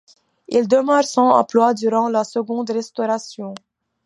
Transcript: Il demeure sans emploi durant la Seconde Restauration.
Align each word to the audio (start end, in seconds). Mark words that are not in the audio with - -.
Il 0.47 0.67
demeure 0.67 1.03
sans 1.03 1.29
emploi 1.29 1.75
durant 1.75 2.09
la 2.09 2.23
Seconde 2.23 2.71
Restauration. 2.71 3.53